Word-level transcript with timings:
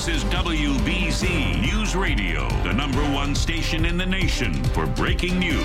This 0.00 0.24
is 0.24 0.30
WBZ 0.30 1.60
News 1.60 1.94
Radio, 1.94 2.48
the 2.62 2.72
number 2.72 3.02
one 3.12 3.34
station 3.34 3.84
in 3.84 3.98
the 3.98 4.06
nation 4.06 4.54
for 4.72 4.86
breaking 4.86 5.38
news. 5.38 5.60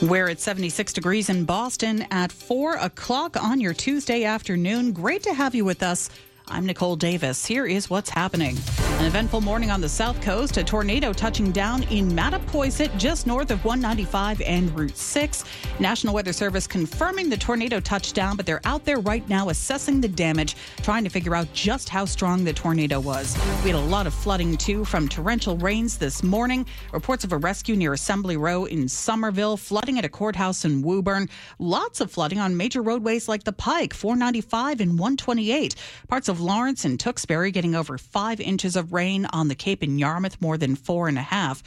We're 0.00 0.30
at 0.30 0.40
76 0.40 0.94
degrees 0.94 1.28
in 1.28 1.44
Boston 1.44 2.06
at 2.10 2.32
4 2.32 2.76
o'clock 2.76 3.36
on 3.36 3.60
your 3.60 3.74
Tuesday 3.74 4.24
afternoon. 4.24 4.92
Great 4.92 5.22
to 5.24 5.34
have 5.34 5.54
you 5.54 5.66
with 5.66 5.82
us. 5.82 6.08
I'm 6.52 6.66
Nicole 6.66 6.96
Davis. 6.96 7.46
Here 7.46 7.64
is 7.64 7.88
what's 7.88 8.10
happening. 8.10 8.58
An 8.98 9.04
eventful 9.04 9.40
morning 9.40 9.70
on 9.70 9.80
the 9.80 9.88
south 9.88 10.20
coast. 10.20 10.56
A 10.56 10.64
tornado 10.64 11.12
touching 11.12 11.52
down 11.52 11.84
in 11.84 12.10
Mattapoisett, 12.10 12.98
just 12.98 13.24
north 13.24 13.52
of 13.52 13.64
195 13.64 14.40
and 14.40 14.76
Route 14.76 14.96
6. 14.96 15.44
National 15.78 16.12
Weather 16.12 16.32
Service 16.32 16.66
confirming 16.66 17.30
the 17.30 17.36
tornado 17.36 17.78
touchdown, 17.78 18.36
but 18.36 18.46
they're 18.46 18.60
out 18.64 18.84
there 18.84 18.98
right 18.98 19.26
now 19.28 19.48
assessing 19.48 20.00
the 20.00 20.08
damage, 20.08 20.56
trying 20.82 21.04
to 21.04 21.08
figure 21.08 21.36
out 21.36 21.50
just 21.52 21.88
how 21.88 22.04
strong 22.04 22.42
the 22.42 22.52
tornado 22.52 22.98
was. 22.98 23.36
We 23.62 23.70
had 23.70 23.78
a 23.78 23.80
lot 23.80 24.08
of 24.08 24.12
flooding 24.12 24.56
too 24.56 24.84
from 24.84 25.08
torrential 25.08 25.56
rains 25.56 25.98
this 25.98 26.24
morning. 26.24 26.66
Reports 26.92 27.22
of 27.22 27.32
a 27.32 27.38
rescue 27.38 27.76
near 27.76 27.92
Assembly 27.92 28.36
Row 28.36 28.64
in 28.64 28.88
Somerville, 28.88 29.56
flooding 29.56 29.98
at 29.98 30.04
a 30.04 30.08
courthouse 30.08 30.64
in 30.64 30.82
Woburn. 30.82 31.28
Lots 31.60 32.00
of 32.00 32.10
flooding 32.10 32.40
on 32.40 32.56
major 32.56 32.82
roadways 32.82 33.28
like 33.28 33.44
the 33.44 33.52
Pike, 33.52 33.94
495 33.94 34.80
and 34.80 34.98
128. 34.98 35.76
Parts 36.08 36.28
of 36.28 36.39
Lawrence 36.40 36.84
and 36.84 36.98
Tewksbury 36.98 37.50
getting 37.50 37.74
over 37.74 37.98
five 37.98 38.40
inches 38.40 38.74
of 38.74 38.92
rain 38.92 39.26
on 39.26 39.48
the 39.48 39.54
Cape 39.54 39.82
in 39.82 39.98
Yarmouth, 39.98 40.40
more 40.40 40.58
than 40.58 40.74
four 40.74 41.06
and 41.08 41.18
a 41.18 41.22
half. 41.22 41.62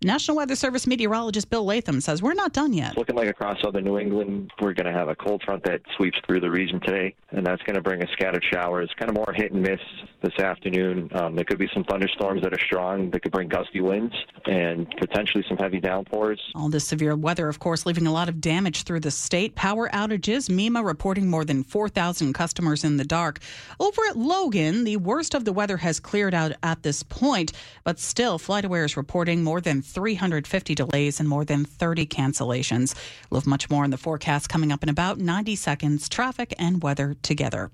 National 0.00 0.36
Weather 0.36 0.54
Service 0.54 0.86
meteorologist 0.86 1.50
Bill 1.50 1.64
Latham 1.64 2.00
says 2.00 2.22
we're 2.22 2.34
not 2.34 2.52
done 2.52 2.72
yet. 2.72 2.96
Looking 2.96 3.16
like 3.16 3.28
across 3.28 3.60
southern 3.60 3.82
New 3.82 3.98
England, 3.98 4.52
we're 4.60 4.72
going 4.72 4.86
to 4.86 4.92
have 4.92 5.08
a 5.08 5.16
cold 5.16 5.42
front 5.44 5.64
that 5.64 5.80
sweeps 5.96 6.20
through 6.24 6.38
the 6.38 6.50
region 6.50 6.78
today, 6.78 7.16
and 7.32 7.44
that's 7.44 7.60
going 7.64 7.74
to 7.74 7.80
bring 7.80 8.00
us 8.00 8.08
scattered 8.12 8.44
showers, 8.48 8.88
kind 8.96 9.08
of 9.08 9.16
more 9.16 9.32
hit 9.34 9.50
and 9.50 9.60
miss 9.60 9.80
this 10.22 10.38
afternoon. 10.38 11.10
Um, 11.14 11.34
there 11.34 11.44
could 11.44 11.58
be 11.58 11.68
some 11.74 11.82
thunderstorms 11.82 12.42
that 12.42 12.52
are 12.52 12.60
strong 12.60 13.10
that 13.10 13.22
could 13.22 13.32
bring 13.32 13.48
gusty 13.48 13.80
winds 13.80 14.14
and 14.46 14.88
potentially 14.98 15.44
some 15.48 15.56
heavy 15.56 15.80
downpours. 15.80 16.40
All 16.54 16.68
this 16.68 16.86
severe 16.86 17.16
weather, 17.16 17.48
of 17.48 17.58
course, 17.58 17.84
leaving 17.84 18.06
a 18.06 18.12
lot 18.12 18.28
of 18.28 18.40
damage 18.40 18.84
through 18.84 19.00
the 19.00 19.10
state. 19.10 19.56
Power 19.56 19.88
outages, 19.88 20.48
MEMA 20.48 20.84
reporting 20.84 21.28
more 21.28 21.44
than 21.44 21.64
4,000 21.64 22.34
customers 22.34 22.84
in 22.84 22.98
the 22.98 23.04
dark. 23.04 23.40
Over 23.80 24.02
at 24.08 24.16
Logan, 24.16 24.84
the 24.84 24.96
worst 24.96 25.34
of 25.34 25.44
the 25.44 25.52
weather 25.52 25.78
has 25.78 25.98
cleared 25.98 26.34
out 26.34 26.52
at 26.62 26.84
this 26.84 27.02
point, 27.02 27.52
but 27.82 27.98
still, 27.98 28.38
FlightAware 28.38 28.84
is 28.84 28.96
reporting 28.96 29.42
more 29.42 29.60
than 29.60 29.82
350 29.92 30.74
delays 30.74 31.20
and 31.20 31.28
more 31.28 31.44
than 31.44 31.64
30 31.64 32.06
cancellations. 32.06 32.94
We'll 33.30 33.40
have 33.40 33.46
much 33.46 33.70
more 33.70 33.84
in 33.84 33.90
the 33.90 33.96
forecast 33.96 34.48
coming 34.48 34.72
up 34.72 34.82
in 34.82 34.88
about 34.88 35.18
90 35.18 35.56
seconds. 35.56 36.08
Traffic 36.08 36.54
and 36.58 36.82
weather 36.82 37.16
together. 37.22 37.70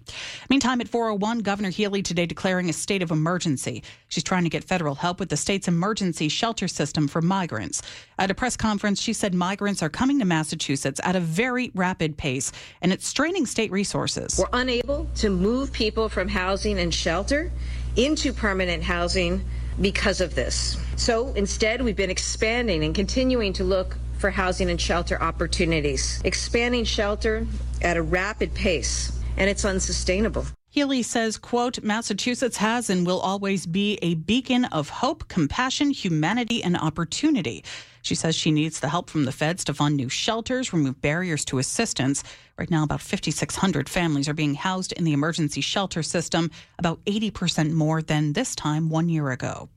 Meantime, 0.48 0.80
at 0.80 0.88
401, 0.88 1.40
Governor 1.40 1.70
Healey 1.70 2.02
today 2.02 2.26
declaring 2.26 2.68
a 2.70 2.72
state 2.72 3.02
of 3.02 3.10
emergency. 3.10 3.82
She's 4.08 4.24
trying 4.24 4.44
to 4.44 4.50
get 4.50 4.64
federal 4.64 4.94
help 4.94 5.20
with 5.20 5.28
the 5.28 5.36
state's 5.36 5.68
emergency 5.68 6.28
shelter 6.28 6.68
system 6.68 7.08
for 7.08 7.20
migrants. 7.20 7.82
At 8.18 8.30
a 8.30 8.34
press 8.34 8.56
conference, 8.56 9.00
she 9.00 9.12
said 9.12 9.34
migrants 9.34 9.82
are 9.82 9.88
coming 9.88 10.18
to 10.20 10.24
Massachusetts 10.24 11.00
at 11.02 11.16
a 11.16 11.20
very 11.20 11.70
rapid 11.74 12.16
pace 12.16 12.52
and 12.80 12.92
it's 12.92 13.06
straining 13.06 13.46
state 13.46 13.70
resources. 13.70 14.38
We're 14.38 14.58
unable 14.60 15.08
to 15.16 15.30
move 15.30 15.72
people 15.72 16.08
from 16.08 16.28
housing 16.28 16.78
and 16.78 16.92
shelter 16.92 17.50
into 17.96 18.32
permanent 18.32 18.82
housing 18.82 19.44
because 19.80 20.20
of 20.20 20.34
this. 20.34 20.76
So 20.96 21.32
instead, 21.34 21.82
we've 21.82 21.96
been 21.96 22.10
expanding 22.10 22.84
and 22.84 22.94
continuing 22.94 23.52
to 23.54 23.64
look 23.64 23.96
for 24.18 24.30
housing 24.30 24.70
and 24.70 24.80
shelter 24.80 25.20
opportunities, 25.20 26.20
expanding 26.24 26.84
shelter 26.84 27.46
at 27.82 27.96
a 27.96 28.02
rapid 28.02 28.54
pace, 28.54 29.12
and 29.36 29.50
it's 29.50 29.64
unsustainable. 29.64 30.46
Healey 30.74 31.04
says, 31.04 31.38
quote, 31.38 31.84
Massachusetts 31.84 32.56
has 32.56 32.90
and 32.90 33.06
will 33.06 33.20
always 33.20 33.64
be 33.64 33.96
a 34.02 34.14
beacon 34.14 34.64
of 34.64 34.88
hope, 34.88 35.28
compassion, 35.28 35.90
humanity, 35.90 36.64
and 36.64 36.76
opportunity. 36.76 37.62
She 38.02 38.16
says 38.16 38.34
she 38.34 38.50
needs 38.50 38.80
the 38.80 38.88
help 38.88 39.08
from 39.08 39.24
the 39.24 39.30
feds 39.30 39.62
to 39.66 39.74
fund 39.74 39.96
new 39.96 40.08
shelters, 40.08 40.72
remove 40.72 41.00
barriers 41.00 41.44
to 41.44 41.58
assistance. 41.58 42.24
Right 42.58 42.72
now, 42.72 42.82
about 42.82 43.02
5,600 43.02 43.88
families 43.88 44.28
are 44.28 44.34
being 44.34 44.56
housed 44.56 44.90
in 44.90 45.04
the 45.04 45.12
emergency 45.12 45.60
shelter 45.60 46.02
system, 46.02 46.50
about 46.76 46.98
80% 47.04 47.70
more 47.70 48.02
than 48.02 48.32
this 48.32 48.56
time 48.56 48.88
one 48.88 49.08
year 49.08 49.30
ago. 49.30 49.68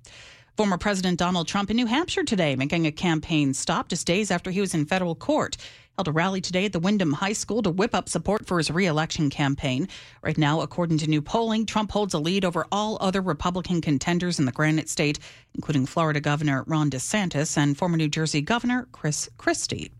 Former 0.57 0.79
President 0.79 1.19
Donald 1.19 1.47
Trump 1.47 1.69
in 1.69 1.75
New 1.75 1.85
Hampshire 1.85 2.23
today 2.23 2.55
making 2.55 2.87
a 2.87 2.91
campaign 2.91 3.53
stop 3.53 3.89
just 3.89 4.07
days 4.07 4.31
after 4.31 4.49
he 4.49 4.61
was 4.61 4.73
in 4.73 4.87
federal 4.87 5.13
court 5.13 5.57
held 5.97 6.07
a 6.07 6.11
rally 6.11 6.39
today 6.39 6.65
at 6.65 6.73
the 6.73 6.79
Windham 6.79 7.11
High 7.11 7.33
School 7.33 7.63
to 7.63 7.71
whip 7.71 7.95
up 7.95 8.07
support 8.07 8.45
for 8.45 8.59
his 8.59 8.69
reelection 8.69 9.31
campaign. 9.31 9.87
Right 10.21 10.37
now, 10.37 10.61
according 10.61 10.99
to 10.99 11.07
new 11.07 11.23
polling, 11.23 11.65
Trump 11.65 11.89
holds 11.89 12.13
a 12.13 12.19
lead 12.19 12.45
over 12.45 12.67
all 12.71 12.99
other 13.01 13.19
Republican 13.19 13.81
contenders 13.81 14.37
in 14.37 14.45
the 14.45 14.51
Granite 14.51 14.89
State, 14.89 15.17
including 15.55 15.87
Florida 15.87 16.19
Governor 16.19 16.63
Ron 16.67 16.91
DeSantis 16.91 17.57
and 17.57 17.75
former 17.75 17.97
New 17.97 18.09
Jersey 18.09 18.41
Governor 18.41 18.87
Chris 18.91 19.27
Christie. 19.39 19.91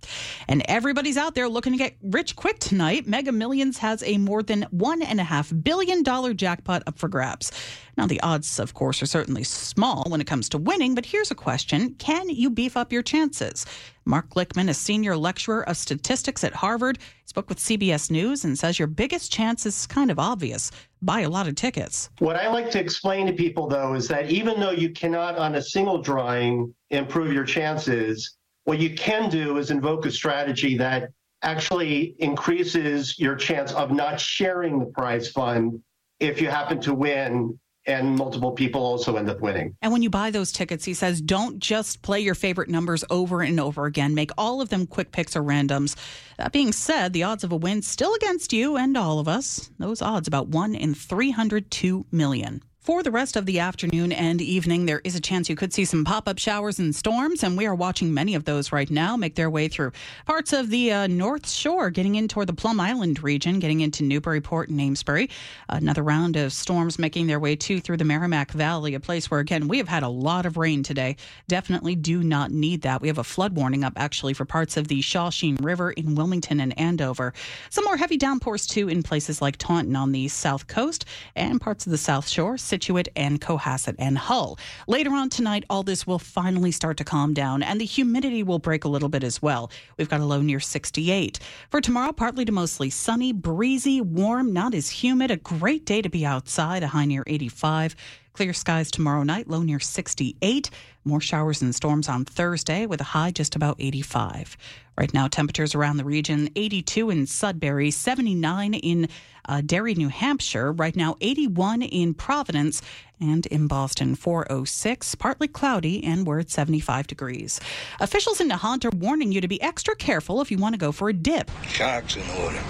And 0.47 0.61
everybody's 0.67 1.17
out 1.17 1.33
there 1.33 1.49
looking 1.49 1.73
to 1.73 1.79
get 1.79 1.97
rich 2.03 2.35
quick 2.35 2.59
tonight. 2.59 3.07
Mega 3.07 3.31
Millions 3.31 3.79
has 3.79 4.03
a 4.03 4.19
more 4.19 4.43
than 4.43 4.67
$1.5 4.75 5.63
billion 5.63 6.03
jackpot 6.37 6.83
up 6.85 6.99
for 6.99 7.07
grabs. 7.07 7.51
Now, 7.97 8.05
the 8.05 8.21
odds, 8.21 8.59
of 8.59 8.75
course, 8.75 9.01
are 9.01 9.07
certainly 9.07 9.43
small 9.43 10.03
when 10.07 10.21
it 10.21 10.27
comes 10.27 10.49
to 10.49 10.59
winning, 10.59 10.93
but 10.93 11.07
here's 11.07 11.31
a 11.31 11.35
question 11.35 11.95
Can 11.95 12.29
you 12.29 12.51
beef 12.51 12.77
up 12.77 12.93
your 12.93 13.01
chances? 13.01 13.65
Mark 14.05 14.29
Glickman, 14.29 14.69
a 14.69 14.73
senior 14.73 15.17
lecturer 15.17 15.67
of 15.67 15.75
statistics 15.87 16.43
at 16.43 16.53
Harvard, 16.53 16.99
spoke 17.25 17.47
with 17.49 17.59
CBS 17.59 18.11
News 18.11 18.43
and 18.43 18.59
says 18.59 18.77
your 18.77 18.87
biggest 18.87 19.31
chance 19.31 19.65
is 19.65 19.87
kind 19.87 20.11
of 20.11 20.19
obvious. 20.19 20.69
Buy 21.01 21.21
a 21.21 21.29
lot 21.29 21.47
of 21.47 21.55
tickets. 21.55 22.09
What 22.19 22.35
I 22.35 22.49
like 22.49 22.69
to 22.71 22.79
explain 22.79 23.25
to 23.27 23.33
people, 23.33 23.67
though, 23.67 23.93
is 23.93 24.07
that 24.09 24.29
even 24.29 24.59
though 24.59 24.71
you 24.71 24.91
cannot 24.91 25.37
on 25.37 25.55
a 25.55 25.61
single 25.61 26.01
drawing 26.01 26.73
improve 26.89 27.31
your 27.31 27.45
chances, 27.45 28.37
what 28.65 28.79
you 28.79 28.95
can 28.95 29.29
do 29.29 29.57
is 29.57 29.71
invoke 29.71 30.05
a 30.05 30.11
strategy 30.11 30.77
that 30.77 31.09
actually 31.41 32.15
increases 32.19 33.17
your 33.17 33.35
chance 33.35 33.71
of 33.71 33.91
not 33.91 34.19
sharing 34.19 34.79
the 34.79 34.87
prize 34.87 35.29
fund 35.29 35.79
if 36.19 36.41
you 36.41 36.49
happen 36.49 36.81
to 36.81 36.93
win 36.93 37.57
and 37.87 38.15
multiple 38.15 38.51
people 38.51 38.81
also 38.81 39.15
end 39.15 39.29
up 39.29 39.39
winning. 39.39 39.75
And 39.81 39.91
when 39.91 40.01
you 40.01 40.09
buy 40.09 40.29
those 40.29 40.51
tickets, 40.51 40.85
he 40.85 40.93
says, 40.93 41.21
don't 41.21 41.59
just 41.59 42.01
play 42.01 42.19
your 42.19 42.35
favorite 42.35 42.69
numbers 42.69 43.03
over 43.09 43.41
and 43.41 43.59
over 43.59 43.85
again. 43.85 44.13
Make 44.13 44.31
all 44.37 44.61
of 44.61 44.69
them 44.69 44.85
quick 44.85 45.11
picks 45.11 45.35
or 45.35 45.41
randoms. 45.41 45.95
That 46.37 46.51
being 46.51 46.71
said, 46.71 47.13
the 47.13 47.23
odds 47.23 47.43
of 47.43 47.51
a 47.51 47.55
win 47.55 47.81
still 47.81 48.13
against 48.13 48.53
you 48.53 48.77
and 48.77 48.95
all 48.97 49.19
of 49.19 49.27
us. 49.27 49.71
Those 49.79 50.01
odds 50.01 50.27
about 50.27 50.49
1 50.49 50.75
in 50.75 50.93
302 50.93 52.05
million. 52.11 52.61
For 52.87 53.03
the 53.03 53.11
rest 53.11 53.35
of 53.35 53.45
the 53.45 53.59
afternoon 53.59 54.13
and 54.13 54.41
evening, 54.41 54.85
there 54.85 55.01
is 55.03 55.13
a 55.13 55.19
chance 55.19 55.49
you 55.49 55.57
could 55.57 55.73
see 55.73 55.83
some 55.83 56.05
pop 56.05 56.25
up 56.25 56.39
showers 56.39 56.79
and 56.79 56.95
storms, 56.95 57.43
and 57.43 57.57
we 57.57 57.65
are 57.65 57.75
watching 57.75 58.13
many 58.13 58.33
of 58.33 58.45
those 58.45 58.71
right 58.71 58.89
now 58.89 59.17
make 59.17 59.35
their 59.35 59.49
way 59.49 59.67
through 59.67 59.91
parts 60.25 60.53
of 60.53 60.69
the 60.69 60.93
uh, 60.93 61.07
North 61.07 61.49
Shore, 61.49 61.89
getting 61.89 62.15
in 62.15 62.29
toward 62.29 62.47
the 62.47 62.53
Plum 62.53 62.79
Island 62.79 63.21
region, 63.21 63.59
getting 63.59 63.81
into 63.81 64.03
Newburyport 64.03 64.69
and 64.69 64.79
Amesbury. 64.79 65.29
Another 65.67 66.01
round 66.01 66.37
of 66.37 66.53
storms 66.53 66.97
making 66.97 67.27
their 67.27 67.41
way 67.41 67.57
too 67.57 67.81
through 67.81 67.97
the 67.97 68.05
Merrimack 68.05 68.51
Valley, 68.51 68.93
a 68.93 69.01
place 69.01 69.29
where, 69.29 69.41
again, 69.41 69.67
we 69.67 69.79
have 69.79 69.89
had 69.89 70.03
a 70.03 70.07
lot 70.07 70.45
of 70.45 70.55
rain 70.55 70.81
today. 70.81 71.17
Definitely 71.49 71.95
do 71.95 72.23
not 72.23 72.51
need 72.51 72.83
that. 72.83 73.01
We 73.01 73.09
have 73.09 73.17
a 73.17 73.23
flood 73.25 73.53
warning 73.57 73.83
up 73.83 73.95
actually 73.97 74.33
for 74.33 74.45
parts 74.45 74.77
of 74.77 74.87
the 74.87 75.01
Shawsheen 75.01 75.61
River 75.61 75.91
in 75.91 76.15
Wilmington 76.15 76.61
and 76.61 76.79
Andover. 76.79 77.33
Some 77.69 77.83
more 77.83 77.97
heavy 77.97 78.15
downpours 78.15 78.65
too 78.65 78.87
in 78.87 79.03
places 79.03 79.41
like 79.41 79.57
Taunton 79.57 79.97
on 79.97 80.13
the 80.13 80.29
south 80.29 80.67
coast 80.67 81.03
and 81.35 81.59
parts 81.59 81.85
of 81.85 81.91
the 81.91 81.97
South 81.97 82.29
Shore. 82.29 82.57
Scituate 82.77 83.09
and 83.15 83.41
Cohasset 83.41 83.95
and 83.97 84.19
Hull. 84.19 84.59
Later 84.88 85.09
on 85.09 85.29
tonight, 85.29 85.65
all 85.67 85.81
this 85.81 86.05
will 86.05 86.19
finally 86.19 86.71
start 86.71 86.97
to 86.97 87.03
calm 87.03 87.33
down 87.33 87.63
and 87.63 87.81
the 87.81 87.85
humidity 87.85 88.43
will 88.43 88.59
break 88.59 88.83
a 88.83 88.88
little 88.88 89.09
bit 89.09 89.23
as 89.23 89.41
well. 89.41 89.71
We've 89.97 90.07
got 90.09 90.19
a 90.19 90.25
low 90.25 90.41
near 90.41 90.59
68. 90.59 91.39
For 91.71 91.81
tomorrow, 91.81 92.11
partly 92.11 92.45
to 92.45 92.51
mostly 92.51 92.91
sunny, 92.91 93.33
breezy, 93.33 93.99
warm, 93.99 94.53
not 94.53 94.75
as 94.75 94.91
humid. 94.91 95.31
A 95.31 95.38
great 95.38 95.85
day 95.88 96.03
to 96.03 96.09
be 96.09 96.24
outside, 96.24 96.83
a 96.83 96.88
high 96.88 97.06
near 97.06 97.24
85. 97.25 97.95
Clear 98.38 98.54
skies 98.54 98.92
tomorrow 98.92 99.24
night, 99.24 99.50
low 99.50 99.63
near 99.63 99.80
68. 99.80 100.69
More 101.04 101.19
showers 101.19 101.63
and 101.63 101.74
storms 101.74 102.07
on 102.07 102.24
Thursday 102.24 102.86
with 102.86 103.01
a 103.01 103.06
high 103.06 103.31
just 103.31 103.56
about 103.56 103.78
85. 103.80 104.56
Right 104.95 105.12
now, 105.12 105.28
temperatures 105.28 105.74
around 105.74 105.98
the 105.98 106.04
region 106.04 106.48
82 106.56 107.10
in 107.10 107.25
Sudbury, 107.25 107.89
79 107.89 108.75
in 108.75 109.10
uh, 109.50 109.62
Derry, 109.66 109.95
New 109.95 110.10
Hampshire. 110.10 110.72
Right 110.72 110.95
now, 110.95 111.16
81 111.19 111.81
in 111.81 112.13
Providence 112.13 112.84
and 113.19 113.48
in 113.48 113.66
Boston, 113.66 114.13
406. 114.13 115.16
Partly 115.16 115.48
cloudy, 115.48 116.04
and 116.04 116.28
we're 116.28 116.42
at 116.42 116.51
75 116.51 117.07
degrees. 117.07 117.60
Officials 118.00 118.39
in 118.39 118.50
Nahant 118.50 118.86
are 118.86 118.95
warning 118.95 119.31
you 119.31 119.42
to 119.42 119.48
be 119.48 119.60
extra 119.63 119.95
careful 119.95 120.42
if 120.42 120.51
you 120.51 120.60
want 120.60 120.75
to 120.75 120.80
go 120.80 120.92
for 120.92 121.10
a 121.10 121.13
dip. 121.13 121.50
Sharks 121.63 122.16
in 122.16 122.28
the 122.28 122.36
water. 122.36 122.62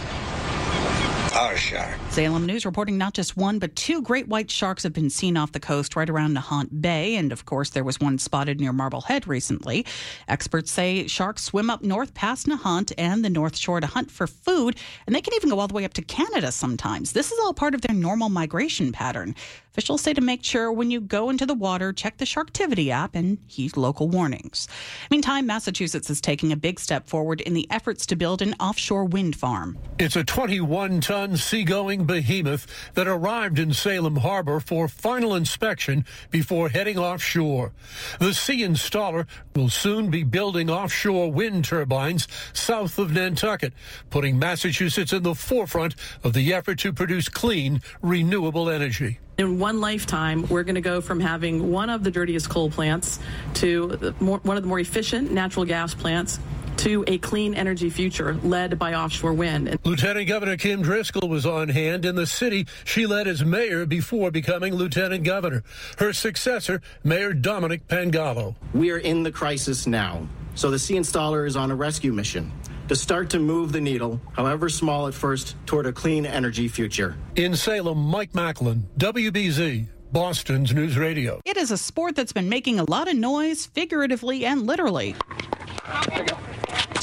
Oh, 1.34 1.48
our 1.48 1.58
shark. 1.58 1.96
Salem 2.10 2.46
News 2.46 2.66
reporting 2.66 2.98
not 2.98 3.14
just 3.14 3.38
one, 3.38 3.60
but 3.60 3.76
two 3.76 4.02
great 4.02 4.28
white 4.28 4.50
sharks 4.50 4.84
have 4.84 4.94
been 4.94 5.10
seen 5.10 5.38
off 5.38 5.52
the 5.52 5.60
coast 5.60 5.96
right 5.96 6.10
around 6.10 6.36
Nahant 6.36 6.82
Bay. 6.82 7.16
And 7.16 7.32
of 7.32 7.46
course, 7.46 7.70
there 7.70 7.84
was 7.84 8.00
one 8.00 8.18
spotted 8.18 8.60
near 8.60 8.74
Marblehead 8.74 9.28
recently. 9.28 9.86
Experts 10.28 10.72
say 10.72 11.08
sharks 11.08 11.44
swim 11.44 11.70
up 11.70 11.84
north 11.84 12.14
past 12.14 12.48
Nahant 12.48 12.92
and 12.98 13.24
the 13.24 13.30
North 13.30 13.58
Shore 13.58 13.80
to 13.80 13.88
hunt 13.88 14.10
for 14.10 14.26
food, 14.28 14.78
and 15.06 15.16
they 15.16 15.22
can 15.22 15.34
even 15.36 15.50
go 15.50 15.60
all 15.60 15.68
the 15.68 15.74
way 15.74 15.86
up 15.86 15.94
to 15.94 16.02
Canada 16.02 16.52
sometimes. 16.52 17.12
This 17.12 17.32
is 17.32 17.40
all 17.40 17.54
part 17.54 17.76
of 17.76 17.82
their 17.82 17.96
normal 17.96 18.30
migration 18.30 18.92
pattern. 18.92 19.36
Officials 19.78 20.02
say 20.02 20.14
to 20.16 20.22
make 20.22 20.44
sure 20.44 20.72
when 20.72 20.90
you 20.90 21.00
go 21.00 21.30
into 21.30 21.46
the 21.46 21.54
water, 21.54 21.94
check 21.94 22.18
the 22.18 22.26
Sharktivity 22.26 22.90
app 22.90 23.14
and 23.14 23.38
heed 23.46 23.78
local 23.78 24.08
warnings. 24.08 24.68
Meantime, 25.12 25.46
Massachusetts 25.46 26.10
is 26.10 26.20
taking 26.20 26.52
a 26.52 26.56
big 26.56 26.80
step 26.80 27.08
forward 27.08 27.42
in 27.42 27.54
the 27.54 27.68
efforts 27.70 28.08
to 28.08 28.16
build 28.16 28.42
an 28.42 28.56
offshore 28.60 29.06
wind 29.06 29.36
farm. 29.36 29.78
It's 30.00 30.16
a 30.16 30.24
21 30.24 31.02
ton 31.02 31.38
seagoing 31.38 32.06
behemoth 32.06 32.66
that 32.96 33.08
arrived 33.08 33.60
in 33.60 33.72
Salem 33.72 34.16
Harbor 34.16 34.60
for 34.60 34.88
final 34.88 35.36
inspection 35.36 36.06
before 36.32 36.70
heading 36.70 36.98
offshore. 36.98 37.72
The 38.20 38.34
sea 38.34 38.64
installer 38.64 39.28
will 39.56 39.70
soon 39.70 40.10
be 40.10 40.24
building 40.24 40.72
offshore 40.72 41.32
wind 41.32 41.66
turbines 41.66 42.28
south 42.52 42.98
of 42.98 43.12
Nantucket, 43.12 43.74
putting 44.10 44.40
Massachusetts 44.40 45.14
in 45.14 45.22
the 45.22 45.36
forefront 45.36 45.94
of 46.24 46.34
the 46.34 46.52
effort 46.52 46.80
to 46.80 46.92
produce 46.92 47.30
clean, 47.30 47.84
renewable 48.02 48.72
energy. 48.72 49.20
In 49.38 49.60
one 49.60 49.80
lifetime, 49.80 50.48
we're 50.48 50.64
going 50.64 50.76
to 50.76 50.82
go 50.82 51.00
from 51.00 51.20
having 51.20 51.72
one 51.72 51.92
of 51.92 52.04
the 52.04 52.10
dirtiest 52.10 52.50
coal 52.50 52.72
plants 52.72 53.20
to 53.56 54.14
one 54.18 54.58
of 54.58 54.64
the 54.64 54.68
more 54.68 54.80
efficient 54.80 55.32
natural 55.32 55.64
gas 55.64 55.94
plants 55.94 56.40
to 56.78 57.04
a 57.06 57.20
clean 57.20 57.54
energy 57.54 57.92
future 57.92 58.34
led 58.42 58.80
by 58.80 58.96
offshore 58.96 59.34
wind. 59.34 59.78
Lieutenant 59.84 60.28
Governor 60.28 60.58
Kim 60.58 60.82
Driscoll 60.82 61.30
was 61.30 61.46
on 61.46 61.70
hand 61.70 62.04
in 62.04 62.16
the 62.16 62.26
city 62.26 62.66
she 62.84 63.06
led 63.06 63.28
as 63.28 63.46
mayor 63.46 63.86
before 63.86 64.32
becoming 64.32 64.74
lieutenant 64.74 65.24
governor. 65.24 65.64
Her 66.00 66.14
successor, 66.14 66.82
Mayor 67.04 67.34
Dominic 67.34 67.88
Pangallo. 67.88 68.56
We 68.74 68.90
are 68.90 68.98
in 68.98 69.22
the 69.22 69.32
crisis 69.32 69.86
now, 69.86 70.28
so 70.56 70.72
the 70.72 70.80
sea 70.80 70.96
installer 70.96 71.46
is 71.46 71.56
on 71.56 71.70
a 71.70 71.76
rescue 71.76 72.12
mission 72.12 72.52
to 72.88 72.96
start 72.96 73.30
to 73.32 73.40
move 73.40 73.72
the 73.72 73.82
needle, 73.82 74.20
however 74.34 74.70
small 74.70 75.08
at 75.08 75.14
first, 75.14 75.56
toward 75.66 75.86
a 75.86 75.94
clean 75.94 76.26
energy 76.26 76.68
future. 76.68 77.16
In 77.36 77.56
Salem, 77.56 78.00
Mike 78.00 78.34
Macklin, 78.34 78.88
WBZ. 78.98 79.88
Boston's 80.12 80.74
News 80.74 80.98
Radio. 80.98 81.42
It 81.44 81.58
is 81.58 81.70
a 81.70 81.78
sport 81.78 82.16
that's 82.16 82.32
been 82.32 82.48
making 82.48 82.80
a 82.80 82.90
lot 82.90 83.10
of 83.10 83.16
noise, 83.16 83.66
figuratively 83.66 84.46
and 84.46 84.66
literally. 84.66 85.16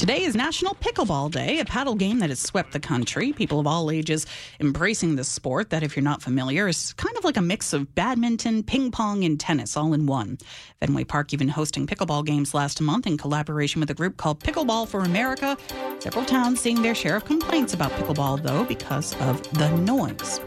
Today 0.05 0.21
is 0.21 0.35
National 0.35 0.75
Pickleball 0.75 1.31
Day, 1.31 1.57
a 1.57 1.65
paddle 1.65 1.95
game 1.95 2.19
that 2.19 2.29
has 2.29 2.37
swept 2.37 2.73
the 2.73 2.79
country. 2.79 3.33
People 3.33 3.59
of 3.59 3.65
all 3.65 3.89
ages 3.89 4.27
embracing 4.59 5.15
this 5.15 5.27
sport 5.27 5.71
that, 5.71 5.81
if 5.81 5.95
you're 5.95 6.03
not 6.03 6.21
familiar, 6.21 6.67
is 6.67 6.93
kind 6.93 7.17
of 7.17 7.23
like 7.23 7.37
a 7.37 7.41
mix 7.41 7.73
of 7.73 7.95
badminton, 7.95 8.61
ping 8.61 8.91
pong, 8.91 9.23
and 9.23 9.39
tennis 9.39 9.75
all 9.75 9.95
in 9.95 10.05
one. 10.05 10.37
Fenway 10.79 11.05
Park 11.05 11.33
even 11.33 11.47
hosting 11.47 11.87
pickleball 11.87 12.23
games 12.23 12.53
last 12.53 12.79
month 12.81 13.07
in 13.07 13.17
collaboration 13.17 13.79
with 13.79 13.89
a 13.89 13.95
group 13.95 14.15
called 14.15 14.39
Pickleball 14.41 14.87
for 14.87 14.99
America. 14.99 15.57
Several 15.97 16.23
towns 16.23 16.59
seeing 16.59 16.83
their 16.83 16.93
share 16.93 17.15
of 17.15 17.25
complaints 17.25 17.73
about 17.73 17.89
pickleball, 17.93 18.43
though, 18.43 18.63
because 18.63 19.19
of 19.21 19.41
the 19.53 19.75
noise. 19.77 20.39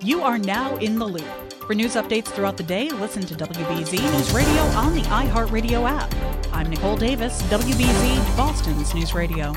You 0.00 0.22
are 0.22 0.38
now 0.38 0.76
in 0.76 1.00
the 1.00 1.06
loop. 1.06 1.49
For 1.70 1.74
news 1.76 1.94
updates 1.94 2.26
throughout 2.26 2.56
the 2.56 2.64
day, 2.64 2.90
listen 2.90 3.22
to 3.22 3.34
WBZ 3.36 4.02
News 4.02 4.32
Radio 4.32 4.60
on 4.74 4.92
the 4.92 5.02
iHeartRadio 5.02 5.88
app. 5.88 6.12
I'm 6.52 6.68
Nicole 6.68 6.96
Davis, 6.96 7.40
WBZ 7.42 8.36
Boston's 8.36 8.92
News 8.92 9.14
Radio. 9.14 9.54